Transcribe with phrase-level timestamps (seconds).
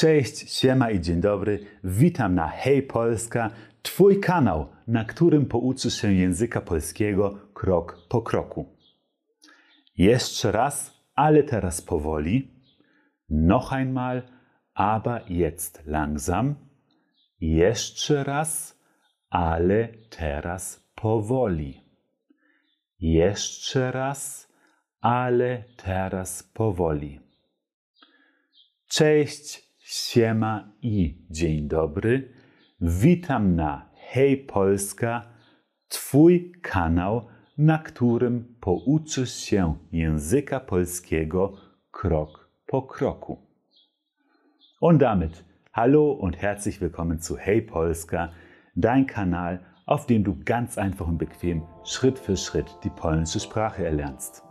[0.00, 1.58] Cześć, siema i dzień dobry.
[1.84, 3.50] Witam na Hej Polska,
[3.82, 8.76] Twój kanał, na którym pouczysz się języka polskiego krok po kroku.
[9.96, 12.50] Jeszcze raz, ale teraz powoli.
[13.28, 14.22] Noch einmal,
[14.74, 16.54] aber jetzt langsam.
[17.40, 18.78] Jeszcze raz,
[19.30, 21.80] ale teraz powoli.
[23.00, 24.52] Jeszcze raz,
[25.00, 27.20] ale teraz powoli.
[28.86, 32.32] Cześć, siema i dzień dobry.
[32.80, 35.22] Witam na Hej Polska,
[35.88, 37.26] Twój kanał,
[37.58, 41.52] na którym pouczysz się języka polskiego
[41.90, 43.38] krok po kroku.
[44.80, 48.28] Und damit hallo und herzlich willkommen zu Hey Polska,
[48.76, 53.84] dein Kanal, auf dem du ganz einfach und bequem Schritt für Schritt die polnische Sprache
[53.84, 54.42] erlernst.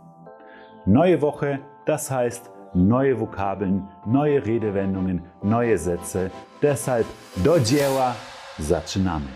[0.86, 6.30] Neue Woche, das heißt neue Vokabeln, neue Redewendungen, neue Sätze.
[6.62, 7.06] Deshalb
[7.36, 8.14] do dzieła,
[8.58, 9.26] zaczynamy.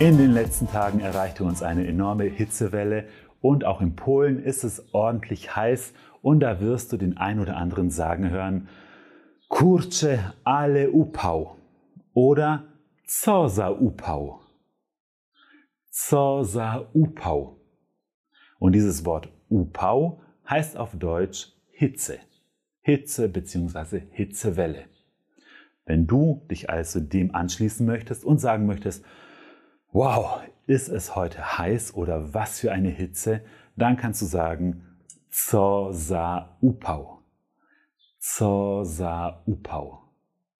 [0.00, 3.04] In den letzten Tagen erreichte uns eine enorme Hitzewelle
[3.40, 7.58] und auch in Polen ist es ordentlich heiß und da wirst du den ein oder
[7.58, 8.68] anderen sagen hören,
[9.48, 11.56] Kurcze ale upał
[12.14, 12.64] oder
[13.06, 14.38] Co za upał.
[15.90, 16.42] Co.
[18.58, 22.18] Und dieses Wort upał heißt auf Deutsch Hitze.
[22.80, 24.00] Hitze bzw.
[24.10, 24.86] Hitzewelle.
[25.84, 29.04] Wenn du dich also dem anschließen möchtest und sagen möchtest,
[29.92, 33.42] wow, ist es heute heiß oder was für eine Hitze,
[33.76, 34.93] dann kannst du sagen,
[35.34, 37.22] co za upał.
[38.18, 39.98] Co za upał.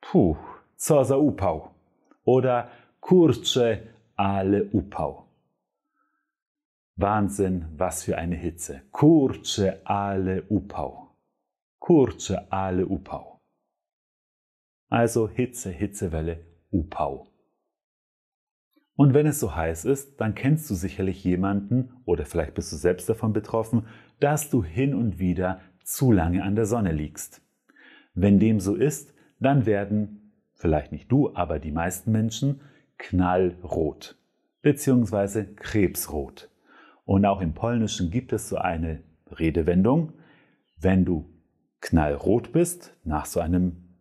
[0.00, 1.70] Puh, co za upał.
[2.24, 2.66] Oder
[3.00, 3.78] kurczę,
[4.16, 5.22] ale upał.
[6.96, 8.80] Wahnsinn, was für eine Hitze.
[8.90, 11.08] Kurczę, ale upał.
[11.78, 13.40] Kurczę, ale upał.
[14.90, 16.36] Also Hitze, Hitzewelle,
[16.70, 17.26] Upau.
[18.96, 22.76] Und wenn es so heiß ist, dann kennst du sicherlich jemanden oder vielleicht bist du
[22.76, 23.86] selbst davon betroffen,
[24.24, 27.42] dass du hin und wieder zu lange an der Sonne liegst.
[28.14, 32.62] Wenn dem so ist, dann werden, vielleicht nicht du, aber die meisten Menschen,
[32.96, 34.16] knallrot
[34.62, 35.44] bzw.
[35.56, 36.48] krebsrot.
[37.04, 40.14] Und auch im Polnischen gibt es so eine Redewendung,
[40.78, 41.28] wenn du
[41.82, 43.98] knallrot bist, nach so einem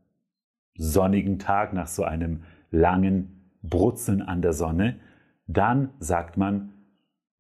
[0.76, 5.02] sonnigen Tag, nach so einem langen Brutzeln an der Sonne,
[5.48, 6.70] dann sagt man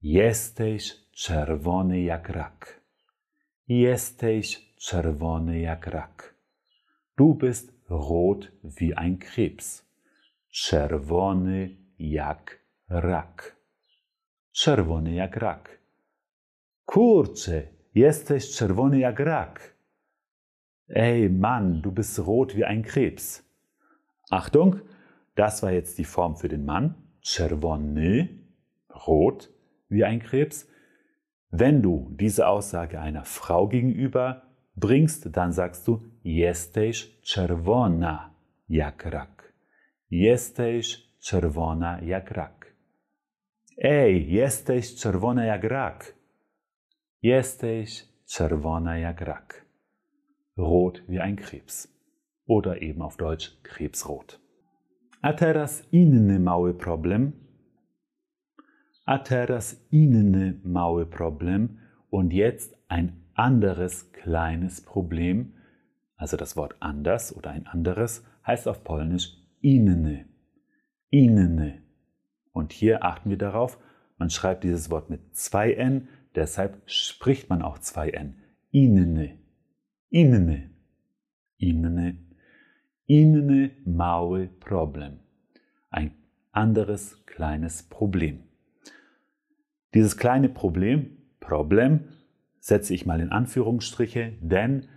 [0.01, 2.81] Jesteś czerwony jak rak.
[3.67, 6.35] Jesteś czerwony jak rak.
[7.17, 9.85] Du bist rot wie ein Krebs.
[10.49, 12.59] Czerwony jak
[12.89, 13.55] rak.
[14.51, 15.79] Czerwony jak rak.
[16.85, 19.73] Kurczę, jesteś czerwony jak rak.
[20.89, 23.43] Ey Mann, du bist rot wie ein Krebs.
[24.31, 24.81] Achtung,
[25.35, 26.93] das war jetzt die Form für den Mann.
[27.21, 28.27] Czerwony,
[29.07, 29.49] rot
[29.89, 30.72] wie ein Krebs.
[31.55, 34.41] Wenn du diese Aussage einer Frau gegenüber
[34.75, 38.33] bringst, dann sagst du Jesteś czerwona
[38.67, 39.53] jak rak.
[40.09, 42.73] Jesteś czerwona jak rak.
[43.77, 46.15] Ej, jesteś czerwona jak rak.
[47.21, 49.65] Jesteś czerwona jak rak.
[50.57, 51.87] Rot wie ein Krebs.
[52.47, 54.39] Oder eben auf Deutsch krebsrot.
[55.21, 57.42] A teraz inny mały problem.
[59.05, 61.77] A teraz inny mały Problem.
[62.11, 65.53] Und jetzt ein anderes kleines Problem.
[66.17, 70.25] Also das Wort anders oder ein anderes heißt auf Polnisch inny.
[71.09, 71.81] Inny.
[72.51, 73.79] Und hier achten wir darauf,
[74.17, 78.35] man schreibt dieses Wort mit zwei N, deshalb spricht man auch zwei N.
[78.71, 79.37] Inny.
[80.09, 80.69] Inny.
[81.57, 82.17] Inny
[83.07, 85.19] inny mały Problem.
[85.91, 86.11] Ein
[86.51, 88.52] anderes kleines Problem.
[89.93, 92.05] Dieses kleine Problem, Problem,
[92.59, 94.87] setze ich mal in Anführungsstriche, denn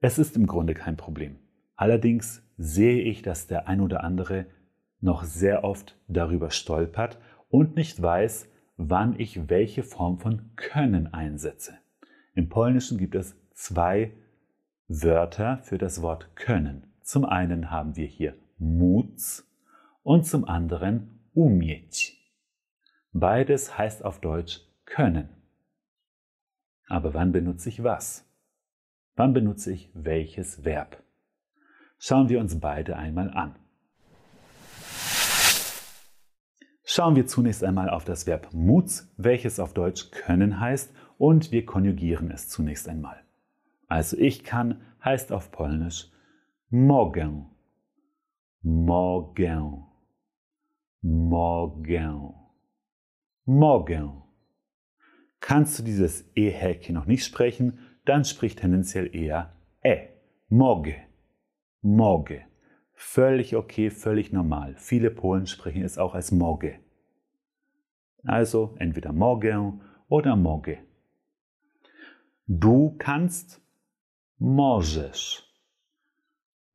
[0.00, 1.36] es ist im Grunde kein Problem.
[1.76, 4.46] Allerdings sehe ich, dass der ein oder andere
[5.00, 7.18] noch sehr oft darüber stolpert
[7.50, 11.74] und nicht weiß, wann ich welche Form von können einsetze.
[12.34, 14.12] Im Polnischen gibt es zwei
[14.88, 16.84] Wörter für das Wort können.
[17.02, 19.44] Zum einen haben wir hier móc
[20.02, 22.17] und zum anderen umieć.
[23.12, 25.28] Beides heißt auf Deutsch können.
[26.86, 28.24] Aber wann benutze ich was?
[29.16, 31.02] Wann benutze ich welches Verb?
[31.98, 33.56] Schauen wir uns beide einmal an.
[36.84, 41.66] Schauen wir zunächst einmal auf das Verb móc, welches auf Deutsch können heißt, und wir
[41.66, 43.22] konjugieren es zunächst einmal.
[43.88, 46.10] Also ich kann heißt auf Polnisch
[46.70, 47.46] mogę,
[48.62, 49.82] mogę,
[51.02, 52.34] mogę,
[53.48, 54.12] mogę.
[55.40, 59.52] Kannst du dieses E-Häkchen noch nicht sprechen, dann sprich tendenziell eher
[59.82, 60.08] E,
[60.48, 60.94] mogę,
[61.82, 62.44] mogę.
[62.94, 64.74] Völlig okay, völlig normal.
[64.76, 66.78] Viele Polen sprechen es auch als mogę.
[68.24, 69.78] Also entweder mogę
[70.08, 70.78] oder mogę.
[72.48, 73.60] Du kannst,
[74.38, 75.42] możesz,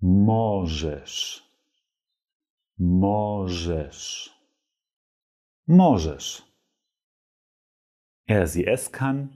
[0.01, 1.43] możesz,
[2.77, 4.33] możesz,
[5.67, 6.52] możesz.
[8.27, 9.29] Er sie es kann,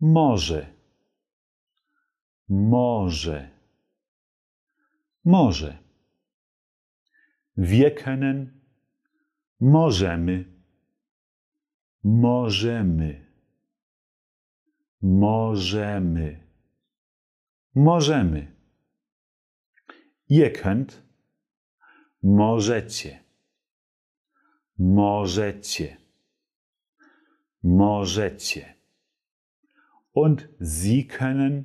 [0.00, 0.66] może,
[2.48, 3.50] może,
[5.24, 5.78] może.
[7.56, 8.60] Wir können,
[9.60, 10.44] możemy,
[12.02, 13.26] możemy,
[15.02, 16.40] możemy,
[17.74, 18.54] możemy.
[20.28, 21.02] Ihr könnt,
[22.22, 23.24] możecie,
[24.78, 26.03] możecie,
[27.64, 28.64] możecie.
[30.12, 31.64] Und Sie können,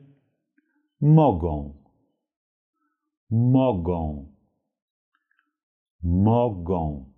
[1.00, 1.74] mogą,
[3.30, 4.40] mogą
[6.02, 7.14] mogą.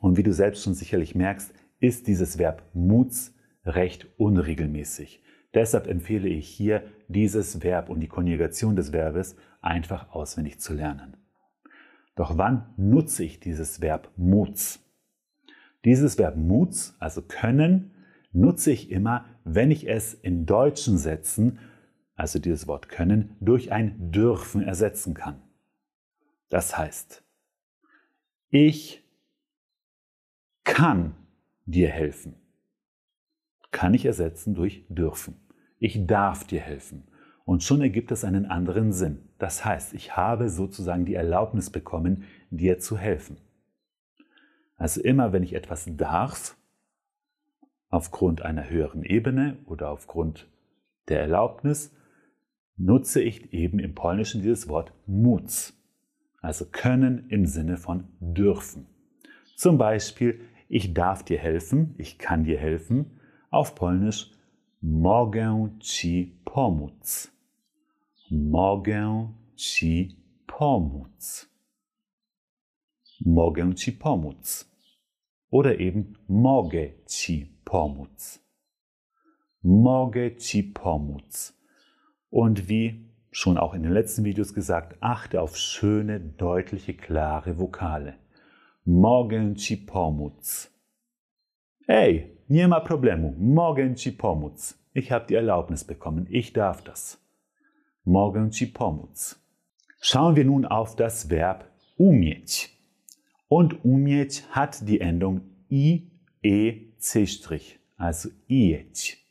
[0.00, 3.34] Und wie du selbst schon sicherlich merkst, ist dieses Verb muz
[3.64, 5.22] recht unregelmäßig.
[5.54, 11.16] Deshalb empfehle ich hier, dieses Verb und die Konjugation des Verbes einfach auswendig zu lernen.
[12.14, 14.80] Doch wann nutze ich dieses Verb muz?
[15.86, 17.92] Dieses Verb muz, also können,
[18.32, 21.60] nutze ich immer, wenn ich es in deutschen Sätzen,
[22.16, 25.40] also dieses Wort können, durch ein dürfen ersetzen kann.
[26.48, 27.22] Das heißt,
[28.50, 29.04] ich
[30.64, 31.14] kann
[31.66, 32.34] dir helfen.
[33.70, 35.36] Kann ich ersetzen durch dürfen.
[35.78, 37.06] Ich darf dir helfen.
[37.44, 39.28] Und schon ergibt es einen anderen Sinn.
[39.38, 43.36] Das heißt, ich habe sozusagen die Erlaubnis bekommen, dir zu helfen.
[44.76, 46.56] Also immer, wenn ich etwas darf,
[47.88, 50.48] aufgrund einer höheren Ebene oder aufgrund
[51.08, 51.94] der Erlaubnis,
[52.76, 55.50] nutze ich eben im Polnischen dieses Wort móc
[56.46, 58.86] also können im Sinne von dürfen.
[59.56, 63.20] Zum Beispiel, ich darf dir helfen, ich kann dir helfen,
[63.50, 64.30] auf Polnisch
[64.80, 67.32] mogę ci pomóc.
[68.30, 71.48] Mogę ci pomóc.
[73.26, 74.70] Mogę ci pomóc.
[75.50, 78.38] Oder eben mogę ci pomóc.
[79.64, 81.52] Mogę ci pomóc.
[82.30, 82.94] Und wie
[83.32, 88.14] schon auch in den letzten Videos gesagt, achte auf schöne, deutliche, klare Vokale.
[88.86, 90.70] Mogę ci pomóc.
[91.88, 93.34] Ej, nie ma problemu.
[93.38, 94.78] Mogę ci pomóc.
[94.94, 96.26] Ich habe die Erlaubnis bekommen.
[96.30, 97.18] Ich darf das.
[98.04, 99.36] Mogę ci pomóc.
[100.00, 101.64] Schauen wir nun auf das Verb
[101.96, 102.75] umieć.
[103.48, 105.40] Und umieć hat die Endung
[105.70, 106.10] i,
[106.42, 107.26] e, c',
[107.96, 109.24] also ieć.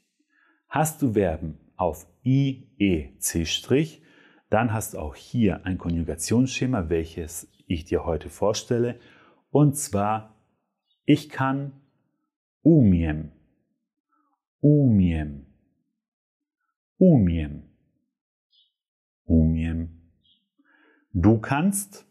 [0.68, 3.46] Hast du Verben auf I, E, C',
[4.50, 9.00] dann hast du auch hier ein Konjugationsschema, welches ich dir heute vorstelle.
[9.52, 10.36] Und zwar,
[11.06, 11.74] ich kann
[12.62, 13.32] umiem,
[14.60, 15.46] umiem,
[16.98, 17.64] umiem,
[19.26, 20.02] umiem.
[21.14, 22.06] Du kannst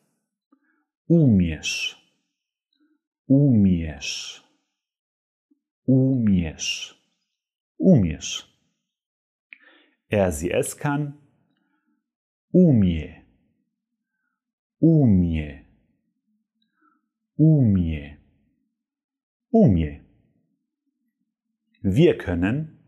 [1.14, 1.96] umiesz,
[3.26, 4.42] umiesz,
[5.86, 6.68] umiesz,
[7.78, 8.30] umiesz.
[10.08, 11.14] Er sie es kann,
[12.52, 13.22] umie,
[14.80, 15.64] umie,
[17.36, 18.18] umie,
[19.50, 20.00] umie.
[21.82, 22.78] Wir können,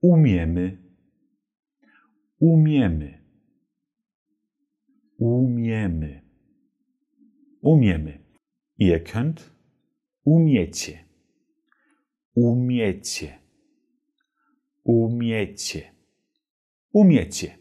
[0.00, 0.78] umiemy,
[2.38, 3.18] umiemy,
[5.18, 6.23] umiemy,
[7.64, 8.20] umiemy.
[8.76, 9.50] Ihr könnt,
[10.24, 11.00] umiecie,
[12.34, 13.30] umiecie,
[14.82, 15.94] umiecie
[16.94, 17.58] umiecie.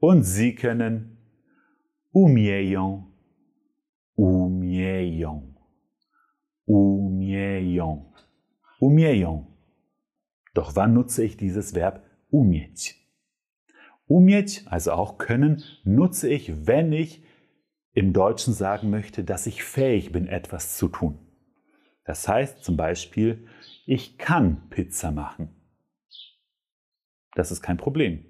[0.00, 1.18] Und sie können
[2.12, 3.12] umieją,
[4.16, 5.54] umieją,
[6.66, 8.12] umieją,
[8.80, 9.46] umieją.
[10.54, 13.04] Doch wann nutze ich dieses Verb umieć?
[14.06, 17.22] Umieć, also auch können, nutze ich, wenn ich
[17.94, 21.18] im Deutschen sagen möchte, dass ich fähig bin, etwas zu tun.
[22.04, 23.46] Das heißt zum Beispiel,
[23.86, 25.48] ich kann Pizza machen.
[27.34, 28.24] Das ist kein Problem.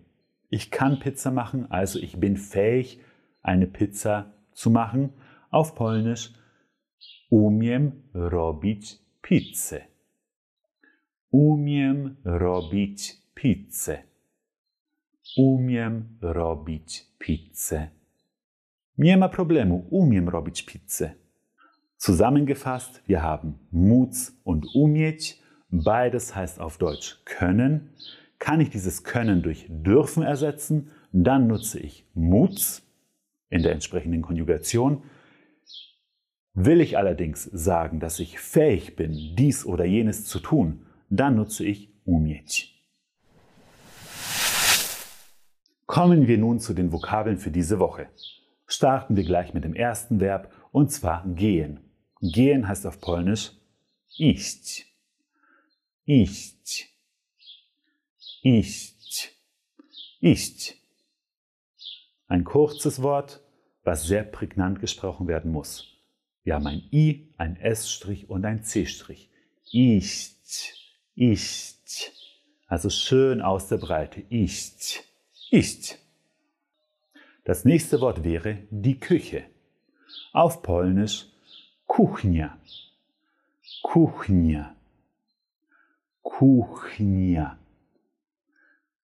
[0.48, 3.00] Ich kann Pizza machen, also ich bin fähig,
[3.42, 5.12] eine Pizza zu machen.
[5.50, 6.32] Auf Polnisch
[7.30, 9.80] umiem robić pizzę.
[11.30, 14.02] Umiem robić pizzę.
[15.36, 18.03] Umiem robić pizzę.
[18.98, 21.14] Nie ma problemu, umiem robić pizzę.
[21.96, 25.42] Zusammengefasst, wir haben móc und umieć.
[25.70, 27.88] Beides heißt auf Deutsch können.
[28.38, 32.82] Kann ich dieses Können durch dürfen ersetzen, dann nutze ich móc
[33.50, 35.02] in der entsprechenden Konjugation.
[36.54, 41.64] Will ich allerdings sagen, dass ich fähig bin, dies oder jenes zu tun, dann nutze
[41.64, 42.70] ich umieć.
[45.86, 48.08] Kommen wir nun zu den Vokabeln für diese Woche.
[48.74, 51.78] Starten wir gleich mit dem ersten Verb und zwar gehen.
[52.20, 53.52] Gehen heißt auf Polnisch
[54.18, 54.86] iść.
[56.06, 56.88] Iść.
[58.42, 59.30] Iść.
[60.20, 60.74] Iść.
[62.26, 63.40] Ein kurzes Wort,
[63.84, 65.86] was sehr prägnant gesprochen werden muss.
[66.42, 69.28] Wir haben ein I, ein S' und ein C'.
[69.70, 70.74] Iść.
[71.14, 72.12] Iść.
[72.66, 74.24] Also schön aus der Breite.
[74.30, 75.04] Iść.
[75.52, 76.03] Iść.
[77.44, 79.44] Das nächste Wort wäre die Küche.
[80.32, 81.26] Auf Polnisch
[81.86, 82.58] Kuchnia.
[83.82, 84.74] Kuchnia.
[86.22, 87.58] Kuchnia.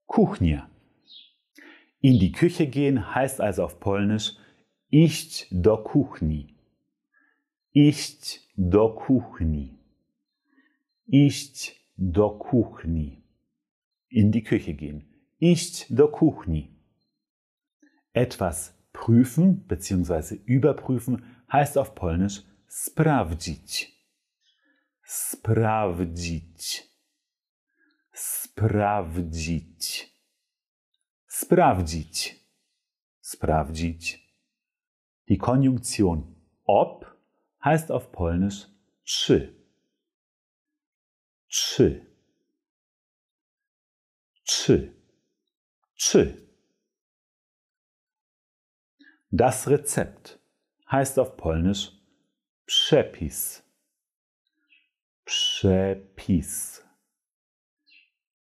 [0.06, 0.68] Kuchnia.
[2.00, 4.36] In die Küche gehen heißt also auf Polnisch
[4.90, 6.54] iść do kuchni.
[7.72, 9.78] Iść do kuchni.
[11.06, 13.22] Iść do kuchni.
[14.10, 15.04] In die Küche gehen.
[15.38, 16.75] Iść do kuchni.
[18.16, 20.36] Etwas prüfen bzw.
[20.46, 23.92] überprüfen heißt auf Polnisch sprawdzić.
[25.04, 26.90] Sprawdzić.
[28.14, 29.82] Sprawdzić.
[31.28, 32.40] Sprawdzić.
[33.20, 34.02] Sprawdzić.
[35.28, 37.04] Die Konjunktion ob
[37.62, 38.66] heißt auf Polnisch
[39.04, 39.54] czy.
[41.48, 42.06] Czy.
[44.44, 44.94] Czy.
[45.96, 46.45] Czy.
[49.30, 50.38] Das Rezept
[50.90, 51.92] heißt auf Polnisch
[52.66, 53.64] Przepis.
[55.24, 56.84] Przepis.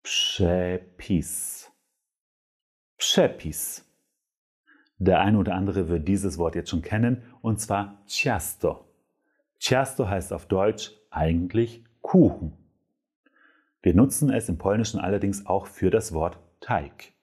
[0.03, 1.71] Przepis.
[2.97, 3.85] Przepis.
[4.99, 8.87] Der eine oder andere wird dieses Wort jetzt schon kennen, und zwar Ciasto.
[9.59, 12.53] Ciasto heißt auf Deutsch eigentlich Kuchen.
[13.81, 17.13] Wir nutzen es im Polnischen allerdings auch für das Wort Teig.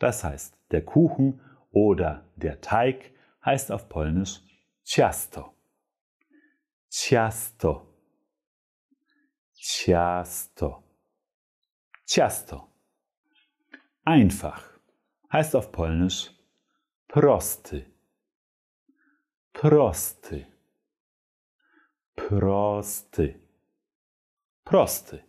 [0.00, 3.12] Das heißt, der Kuchen oder der Teig
[3.44, 4.40] heißt auf Polnisch
[4.84, 5.54] Ciasto.
[6.90, 7.86] Ciasto.
[9.54, 10.82] Ciasto.
[12.06, 12.68] Ciasto.
[14.04, 14.80] Einfach
[15.32, 16.32] heißt auf Polnisch
[17.06, 17.86] prosty.
[19.52, 20.46] Prosty.
[22.16, 23.40] Prosty.
[24.64, 25.20] Prosty.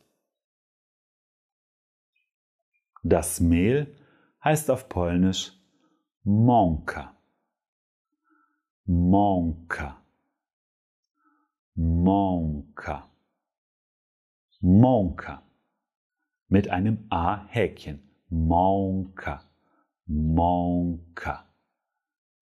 [3.03, 3.95] Das Mehl
[4.43, 5.60] heißt auf Polnisch
[6.25, 7.15] mąka.
[8.87, 10.01] Mąka.
[11.75, 13.09] Mąka.
[14.61, 15.41] Mąka.
[16.49, 17.99] Mit einem A-Häkchen.
[18.29, 19.49] Mąka.
[20.07, 21.47] Mąka.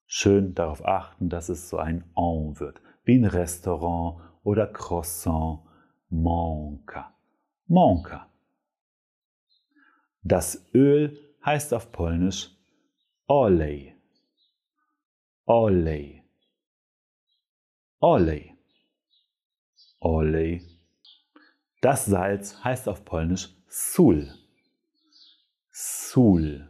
[0.08, 2.82] Schön darauf achten, dass es so ein En wird.
[3.06, 5.60] Wie ein Restaurant oder Croissant.
[6.10, 7.14] Mąka.
[7.68, 8.28] Mąka.
[10.24, 12.59] Das Öl heißt auf Polnisch
[13.32, 13.96] Olej.
[15.46, 16.24] Olej.
[18.00, 18.56] Olej.
[20.00, 20.68] Olej.
[21.80, 24.34] Das Salz heißt auf Polnisch Sul.
[25.70, 26.68] Sul.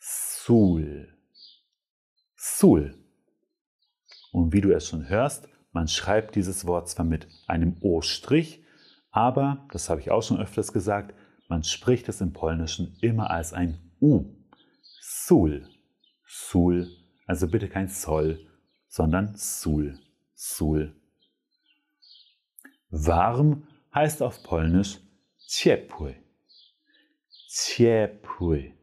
[0.00, 1.14] Sul.
[2.34, 2.94] Sul.
[4.32, 8.64] Und wie du es schon hörst, man schreibt dieses Wort zwar mit einem O-Strich,
[9.10, 11.14] aber, das habe ich auch schon öfters gesagt,
[11.48, 14.41] man spricht es im Polnischen immer als ein U.
[15.26, 15.68] Sul.
[16.26, 16.88] Sul.
[17.26, 18.44] Also bitte kein Zoll,
[18.88, 19.98] sondern Sul.
[20.34, 20.94] Sul.
[22.90, 24.98] Warm heißt auf Polnisch
[25.46, 26.16] ciepły.
[27.48, 28.74] Ciepły.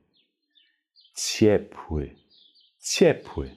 [1.14, 2.16] Ciepły.
[2.80, 3.52] Ciepły.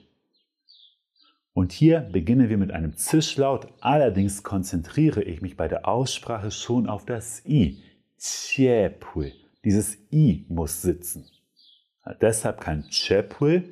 [1.53, 6.89] Und hier beginnen wir mit einem Zischlaut, allerdings konzentriere ich mich bei der Aussprache schon
[6.89, 7.81] auf das I.
[8.17, 9.31] Ciepły.
[9.63, 11.29] Dieses I muss sitzen.
[12.21, 13.63] Deshalb kein ciepły,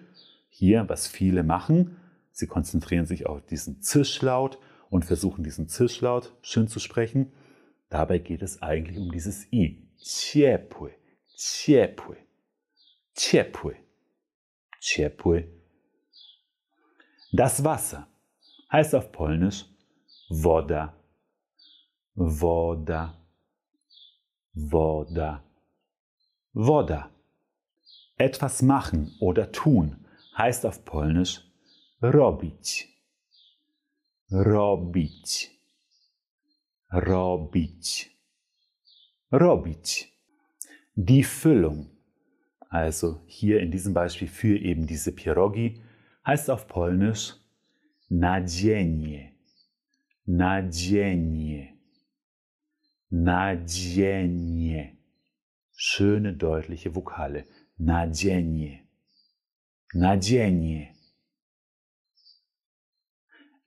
[0.50, 1.97] hier, was viele machen.
[2.31, 4.57] Sie konzentrieren sich auf diesen Zischlaut
[4.89, 7.31] und versuchen diesen Zischlaut schön zu sprechen.
[7.89, 9.88] Dabei geht es eigentlich um dieses I.
[9.97, 10.93] Ciepły,
[11.35, 12.17] ciepły.
[13.13, 13.75] ciepły,
[14.79, 15.47] ciepły.
[17.33, 18.07] Das Wasser
[18.71, 19.65] heißt auf Polnisch
[20.29, 20.93] woda,
[22.15, 23.13] woda,
[24.53, 25.43] woda,
[26.53, 27.09] woda.
[28.21, 30.05] Etwas machen oder tun
[30.37, 31.41] heißt auf Polnisch
[32.03, 32.87] robić,
[34.29, 35.49] robić,
[36.91, 38.11] robić,
[39.31, 40.07] robić.
[40.95, 41.89] Die Füllung,
[42.69, 45.81] also hier in diesem Beispiel für eben diese Pierogi,
[46.23, 47.33] heißt auf Polnisch
[48.07, 49.31] nadzienie,
[50.27, 51.73] nadzienie,
[53.09, 54.97] nadzienie.
[55.73, 57.45] Schöne deutliche Vokale.
[57.83, 58.88] Nadzienie,
[59.93, 60.93] nadzienie.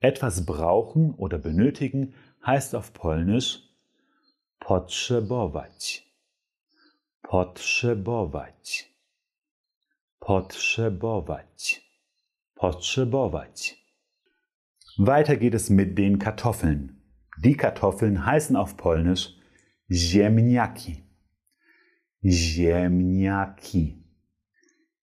[0.01, 2.15] Etwas brauchen oder benötigen
[2.47, 3.63] heißt auf Polnisch
[4.61, 6.07] potrzebować.
[7.23, 8.95] Potrzebować.
[10.21, 11.83] Potrzebować.
[12.55, 13.85] Potrzebować.
[14.97, 17.03] Weiter geht es mit den Kartoffeln.
[17.39, 19.35] Die Kartoffeln heißen auf Polnisch
[19.91, 21.03] ziemniaki.
[22.23, 24.04] Ziemniaki.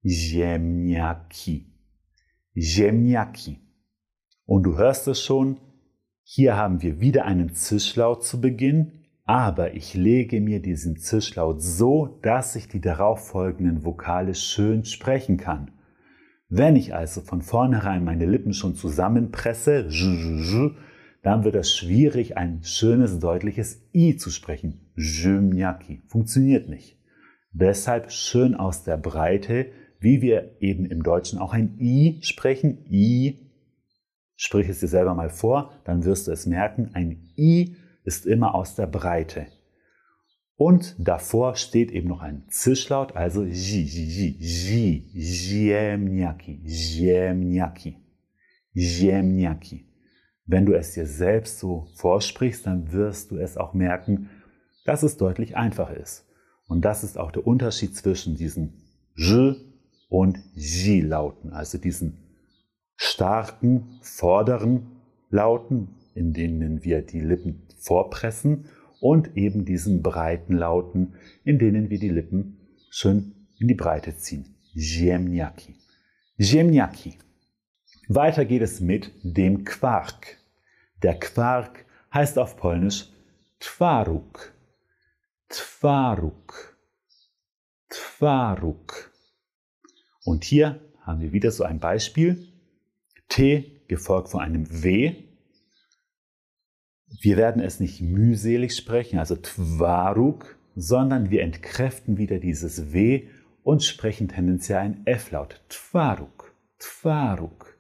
[0.04, 1.68] Ziemniaki.
[2.58, 3.60] Ziemniaki.
[4.46, 5.58] Und du hörst es schon,
[6.24, 12.20] hier haben wir wieder einen Zischlaut zu Beginn, aber ich lege mir diesen Zischlaut so,
[12.24, 15.72] dass ich die darauffolgenden Vokale schön sprechen kann.
[16.50, 19.88] Wenn ich also von vornherein meine Lippen schon zusammenpresse,
[21.22, 24.92] dann wird es schwierig, ein schönes, deutliches I zu sprechen.
[26.08, 26.98] Funktioniert nicht.
[27.54, 29.68] Deshalb schön aus der Breite,
[30.02, 32.86] wie wir eben im Deutschen auch ein I sprechen.
[32.92, 33.40] I.
[34.36, 36.90] Sprich es dir selber mal vor, dann wirst du es merken.
[36.94, 39.46] Ein I ist immer aus der Breite.
[40.56, 47.98] Und davor steht eben noch ein Zischlaut, also ji, ji, ji, ziemniaki, ziemniaki,
[48.76, 49.86] ziemniaki.
[50.46, 54.30] Wenn du es dir selbst so vorsprichst, dann wirst du es auch merken,
[54.86, 56.26] dass es deutlich einfacher ist.
[56.68, 58.74] Und das ist auch der Unterschied zwischen diesen
[59.16, 59.71] J
[60.12, 62.18] und J-Lauten, also diesen
[62.98, 64.88] starken vorderen
[65.30, 68.66] Lauten, in denen wir die Lippen vorpressen
[69.00, 71.14] und eben diesen breiten Lauten,
[71.46, 72.58] in denen wir die Lippen
[72.90, 74.54] schön in die Breite ziehen.
[74.76, 75.76] Ziemniaki.
[76.38, 77.18] Ziemniaki.
[78.10, 80.38] Weiter geht es mit dem Quark.
[81.04, 83.08] Der Quark heißt auf Polnisch
[83.62, 84.52] Twaruk.
[85.48, 86.78] Twaruk.
[87.90, 89.11] Twaruk.
[90.24, 92.48] Und hier haben wir wieder so ein Beispiel.
[93.28, 95.16] T gefolgt von einem W.
[97.22, 103.28] Wir werden es nicht mühselig sprechen, also Twaruk, sondern wir entkräften wieder dieses W
[103.64, 105.62] und sprechen tendenziell ein F-Laut.
[105.70, 106.56] Twaruk.
[106.80, 107.78] Twaruk.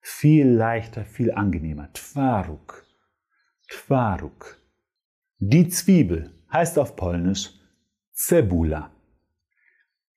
[0.00, 1.92] Viel leichter, viel angenehmer.
[1.92, 2.86] Twaruk.
[3.68, 4.58] Twaruk.
[5.38, 7.50] Die Zwiebel heißt auf Polnisch
[8.12, 8.90] Cebula.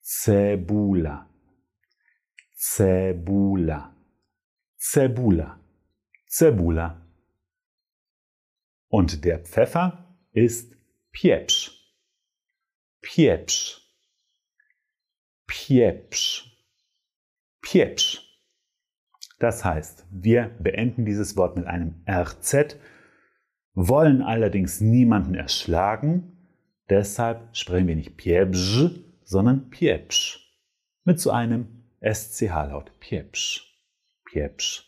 [0.00, 1.28] Cebula.
[2.68, 3.94] Cebula.
[4.76, 5.60] Cebula.
[6.26, 7.00] Cebula.
[8.88, 10.74] Und der Pfeffer ist
[11.12, 11.70] Pieprz.
[13.00, 13.80] Pieprz.
[15.46, 16.42] Pieprz.
[17.62, 18.20] Pieprz.
[19.38, 22.76] Das heißt, wir beenden dieses Wort mit einem RZ,
[23.74, 26.48] wollen allerdings niemanden erschlagen,
[26.90, 28.90] deshalb sprechen wir nicht Pieprz,
[29.22, 30.40] sondern Pieprz.
[31.04, 32.92] Mit so einem SCH-Laut.
[33.00, 33.62] Pieprz.
[34.24, 34.84] Pieprz.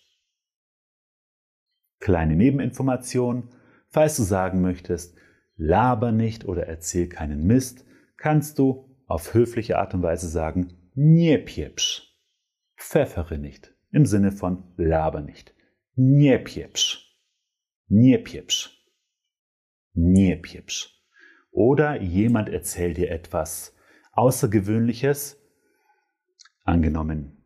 [2.00, 3.50] Kleine Nebeninformation.
[3.88, 5.16] Falls du sagen möchtest,
[5.56, 7.84] laber nicht oder erzähl keinen Mist,
[8.16, 12.02] kannst du auf höfliche Art und Weise sagen, nie pieprz.
[12.76, 15.54] Pfeffere nicht, im Sinne von laber nicht.
[15.94, 16.98] Nie pieprz.
[17.88, 18.70] Nie pieprz.
[19.94, 20.90] Nie pieprz.
[21.50, 23.74] Oder jemand erzählt dir etwas
[24.12, 25.42] Außergewöhnliches.
[26.68, 27.42] Angenommen,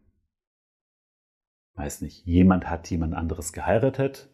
[1.75, 4.29] weiß nicht, jemand hat jemand anderes geheiratet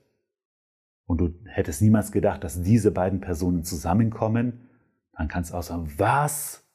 [1.05, 4.71] und du hättest niemals gedacht, dass diese beiden Personen zusammenkommen,
[5.13, 6.67] dann kannst du auch sagen, was?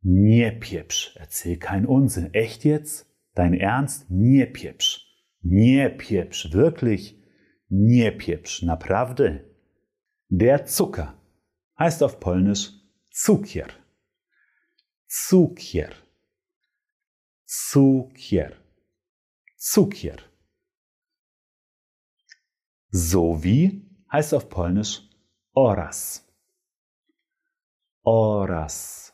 [0.00, 2.34] Nie piepsch, erzähl keinen Unsinn.
[2.34, 3.06] Echt jetzt?
[3.34, 4.10] Dein Ernst?
[4.10, 5.06] Nie piepsch.
[5.40, 7.22] Nie piepsch, wirklich?
[7.68, 9.44] Nie piepsch, naprawdę?
[10.28, 11.14] Der Zucker
[11.78, 12.72] heißt auf Polnisch
[13.12, 13.68] Cukier.
[15.06, 15.90] Cukier.
[17.54, 18.56] Cukier.
[19.58, 20.16] Cukier.
[22.90, 25.02] Sowie heißt auf Polnisch
[25.52, 26.26] oraz.
[28.04, 29.12] Oraz.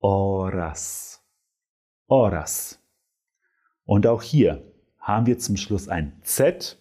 [0.00, 1.22] Oras.
[2.08, 2.80] Oras.
[3.84, 4.64] Und auch hier
[4.98, 6.76] haben wir zum Schluss ein Z.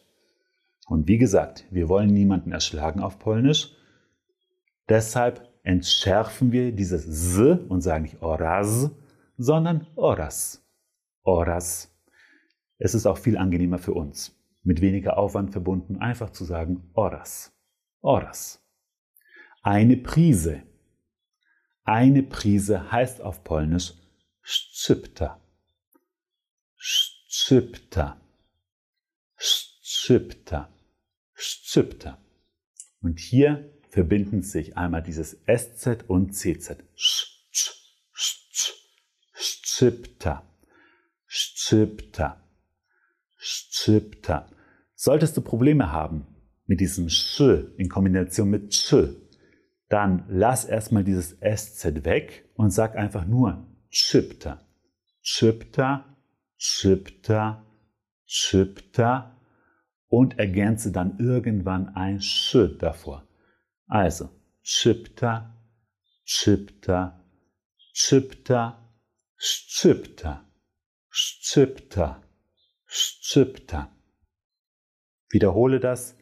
[0.88, 3.76] Und wie gesagt, wir wollen niemanden erschlagen auf Polnisch.
[4.90, 8.90] Deshalb entschärfen wir dieses S und sagen nicht Oras,
[9.38, 10.64] sondern Oras.
[11.24, 11.92] Oras.
[12.78, 17.54] Es ist auch viel angenehmer für uns, mit weniger Aufwand verbunden, einfach zu sagen Oras.
[18.02, 18.62] Oras.
[19.62, 20.64] Eine Prise.
[21.84, 23.94] Eine Prise heißt auf Polnisch
[24.42, 25.40] Szczypta.
[26.78, 28.22] Szczypta.
[29.38, 30.70] Szczypta.
[31.34, 32.20] Szczypta.
[33.02, 36.84] Und hier verbinden sich einmal dieses SZ und CZ.
[39.76, 40.42] Szczypta.
[41.28, 42.42] Szczypta.
[43.36, 44.50] Szczypta.
[44.96, 46.24] Solltest du Probleme haben
[46.66, 47.42] mit diesem Sch
[47.76, 48.96] in Kombination mit Sch,
[49.90, 54.66] dann lass erstmal dieses SZ weg und sag einfach nur Szczypta.
[55.22, 56.16] Szczypta,
[56.56, 57.66] Szczypta,
[58.26, 59.42] Szczypta
[60.08, 63.28] und ergänze dann irgendwann ein Sch davor.
[63.88, 64.30] Also,
[64.62, 65.54] Szczypta,
[66.24, 67.26] Szczypta,
[67.92, 68.85] Szczypta,
[69.48, 70.46] Szczypta,
[71.10, 72.22] Szczypta,
[72.86, 73.96] Szczypta.
[75.30, 76.16] Wiederhole das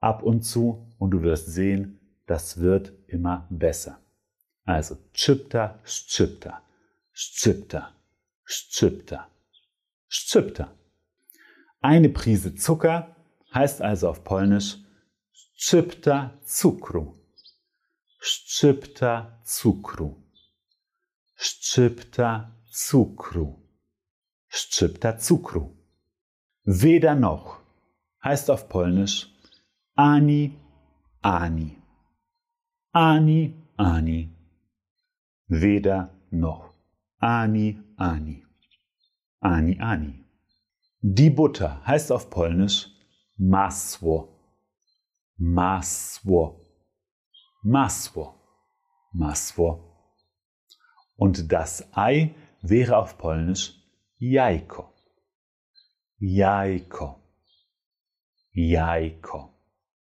[0.00, 3.98] ab und zu und du wirst sehen, das wird immer besser.
[4.64, 6.62] Also Szczypta, Szczypta,
[7.12, 7.92] Szczypta,
[8.44, 9.30] Szczypta,
[10.08, 10.74] Szczypta.
[11.82, 13.14] Eine Prise Zucker
[13.52, 14.78] heißt also auf Polnisch
[15.32, 17.18] Szczypta cukru.
[18.18, 20.23] Szczypta cukru.
[21.36, 23.68] Szczypta cukru.
[24.48, 25.76] Szczypta cukru.
[26.66, 27.60] Weder noch
[28.24, 29.28] heißt auf Polnisch
[29.94, 30.58] ani,
[31.22, 31.76] ani.
[32.92, 34.30] Ani, ani.
[35.48, 36.72] Weder noch.
[37.18, 38.44] Ani, ani.
[39.40, 40.24] Ani, ani.
[41.00, 42.88] Die Butter heißt auf Polnisch
[43.36, 44.34] masło.
[45.36, 46.60] Masło.
[47.62, 48.34] Masło.
[49.12, 49.93] Masło.
[51.16, 53.74] Und das Ei wäre auf Polnisch
[54.18, 54.92] Jajko.
[56.18, 57.20] Jajko.
[58.52, 59.50] Jajko.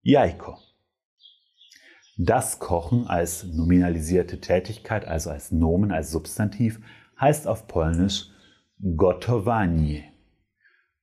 [0.02, 0.58] Jajko.
[2.18, 6.80] Das Kochen als nominalisierte Tätigkeit, also als Nomen, als Substantiv,
[7.18, 8.28] heißt auf Polnisch
[8.96, 10.04] gotowanie.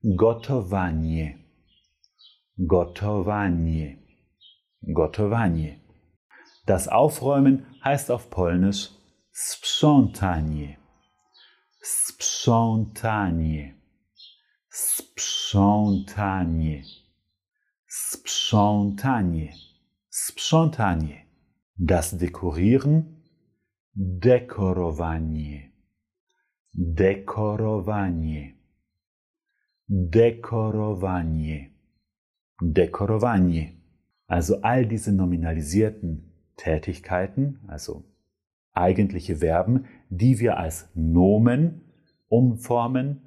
[0.02, 1.36] Gotowanie.
[2.68, 3.98] Gotowanie.
[4.94, 5.82] Gotowanie.
[6.66, 8.92] Das Aufräumen heißt auf Polnisch
[9.32, 10.78] sprzątanie.
[11.82, 13.76] Sprzątanie.
[14.70, 16.84] Sprzątanie.
[17.88, 19.54] Sprzątanie.
[20.10, 21.26] Sprzątanie.
[21.78, 23.22] Das Dekorieren.
[23.96, 25.72] Dekorowanie.
[26.74, 28.58] Dekorowanie.
[29.90, 31.70] Dekorowanie.
[32.62, 33.74] Dekorowanie.
[34.28, 38.04] Also all diese nominalisierten Tätigkeiten, also
[38.80, 41.82] eigentliche Verben, die wir als Nomen
[42.28, 43.22] umformen,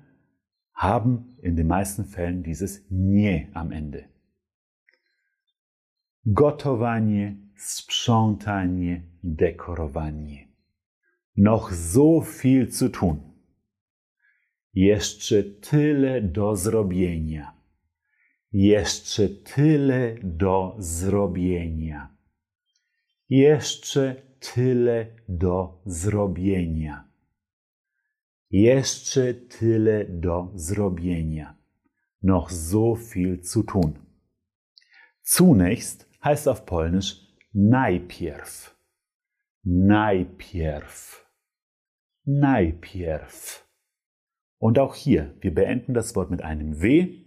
[0.75, 4.05] haben in den meisten Fällen dieses nie am Ende.
[6.25, 10.49] Gotowanie, sprzątanie, dekorowanie.
[11.35, 13.21] Noch so viel zu tun.
[14.75, 17.53] Jeszcze tyle do zrobienia.
[18.53, 22.09] Jeszcze tyle do zrobienia.
[23.29, 27.09] Jeszcze tyle do zrobienia.
[28.51, 31.57] Jeszcze tyle do zrobienia.
[32.23, 33.99] Noch so viel zu tun.
[35.23, 37.21] Zunächst heißt auf Polnisch
[37.53, 38.75] najpierw.
[39.65, 41.25] Najpierw.
[42.25, 43.63] Najpierw.
[44.59, 47.25] Und auch hier, wir beenden das Wort mit einem W,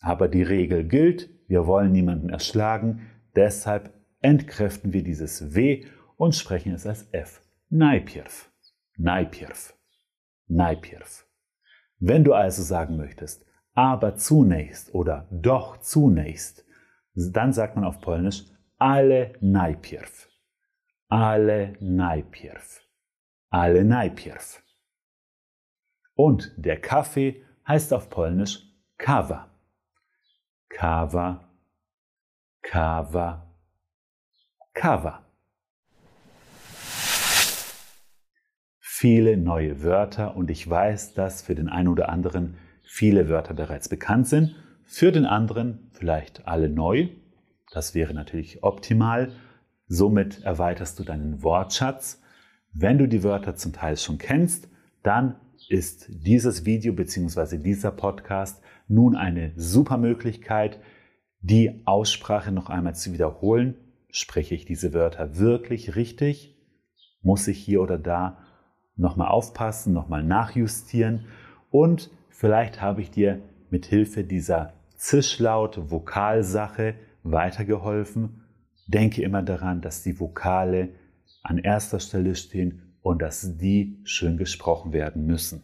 [0.00, 6.72] aber die Regel gilt, wir wollen niemanden erschlagen, deshalb entkräften wir dieses W und sprechen
[6.72, 7.42] es als F.
[7.68, 8.48] Najpierw.
[8.96, 9.72] Najpierw.
[10.48, 11.24] Najpierw.
[11.98, 16.64] Wenn du also sagen möchtest, aber zunächst oder doch zunächst,
[17.14, 18.44] dann sagt man auf Polnisch
[18.78, 20.28] ale najpierw.
[21.08, 22.80] Ale najpierw.
[23.50, 24.62] Ale najpierw.
[26.14, 28.62] Und der Kaffee heißt auf Polnisch
[28.98, 29.50] kawa.
[30.68, 31.48] Kawa,
[32.62, 33.46] kawa,
[34.74, 35.25] kawa.
[38.98, 43.90] Viele neue Wörter und ich weiß, dass für den einen oder anderen viele Wörter bereits
[43.90, 44.54] bekannt sind,
[44.86, 47.08] für den anderen vielleicht alle neu.
[47.70, 49.32] Das wäre natürlich optimal.
[49.86, 52.22] Somit erweiterst du deinen Wortschatz.
[52.72, 54.70] Wenn du die Wörter zum Teil schon kennst,
[55.02, 55.36] dann
[55.68, 57.58] ist dieses Video bzw.
[57.58, 60.80] dieser Podcast nun eine super Möglichkeit,
[61.40, 63.74] die Aussprache noch einmal zu wiederholen.
[64.08, 66.56] Spreche ich diese Wörter wirklich richtig?
[67.20, 68.38] Muss ich hier oder da
[68.96, 71.26] nochmal aufpassen, nochmal nachjustieren?
[71.70, 78.42] Und vielleicht habe ich dir mit Hilfe dieser Zischlaut-Vokalsache weitergeholfen.
[78.86, 80.90] Denke immer daran, dass die Vokale
[81.42, 85.62] an erster Stelle stehen und dass die schön gesprochen werden müssen.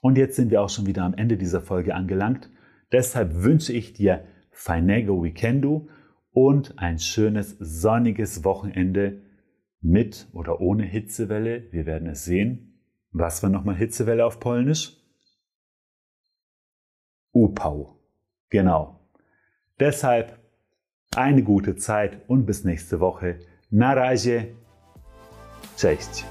[0.00, 2.50] Und jetzt sind wir auch schon wieder am Ende dieser Folge angelangt.
[2.92, 5.88] Deshalb wünsche ich dir Fainego Weekendu
[6.30, 9.22] und ein schönes sonniges Wochenende
[9.86, 11.72] mit oder ohne Hitzewelle.
[11.72, 12.80] Wir werden es sehen.
[13.12, 14.96] Was war nochmal Hitzewelle auf Polnisch?
[17.32, 17.98] Upau.
[18.50, 19.00] Genau.
[19.78, 20.38] Deshalb
[21.14, 23.38] eine gute Zeit und bis nächste Woche.
[23.70, 24.54] Na razie.
[25.76, 26.24] Cześć.